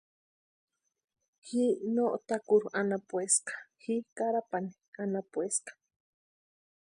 [1.45, 1.65] Ji
[1.95, 4.71] no Takuru anapueska ji Carapani
[5.03, 5.71] anapueska.